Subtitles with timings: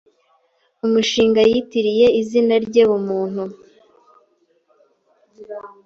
[0.85, 3.43] umushinga yitiriye izina rye Bumuntu;